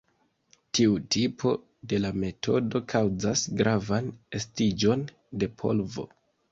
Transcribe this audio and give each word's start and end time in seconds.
Tiu 0.77 0.95
tipo 1.15 1.51
de 1.93 1.99
la 2.07 2.11
metodo 2.25 2.83
kaŭzas 2.95 3.47
gravan 3.63 4.13
estiĝon 4.43 5.07
de 5.45 5.57
polvo. 5.63 6.13